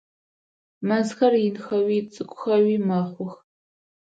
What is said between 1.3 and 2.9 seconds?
инхэуи цӏыкӏухэуи